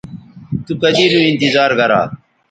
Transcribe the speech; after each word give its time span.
تو 0.65 0.71
کدی 0.81 1.05
نو 1.11 1.19
انتظار 1.29 1.71
گرا 1.79 2.01